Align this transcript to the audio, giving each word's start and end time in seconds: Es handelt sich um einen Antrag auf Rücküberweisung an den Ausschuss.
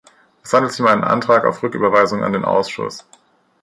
Es 0.43 0.51
handelt 0.51 0.71
sich 0.71 0.81
um 0.81 0.87
einen 0.87 1.03
Antrag 1.03 1.45
auf 1.45 1.61
Rücküberweisung 1.61 2.23
an 2.23 2.33
den 2.33 2.43
Ausschuss. 2.43 3.05